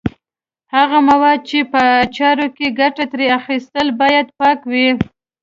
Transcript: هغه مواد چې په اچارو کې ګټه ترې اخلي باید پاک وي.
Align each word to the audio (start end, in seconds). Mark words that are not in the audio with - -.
هغه 0.75 0.97
مواد 1.09 1.39
چې 1.49 1.59
په 1.71 1.79
اچارو 2.03 2.47
کې 2.57 2.75
ګټه 2.79 3.03
ترې 3.11 3.27
اخلي 3.37 3.61
باید 4.01 4.27
پاک 4.39 4.59
وي. 4.71 4.87